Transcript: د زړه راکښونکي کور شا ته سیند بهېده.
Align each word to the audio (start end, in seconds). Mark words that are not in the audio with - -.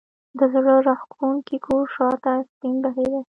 د 0.37 0.39
زړه 0.53 0.73
راکښونکي 0.87 1.57
کور 1.65 1.83
شا 1.95 2.09
ته 2.23 2.33
سیند 2.57 2.79
بهېده. 2.83 3.19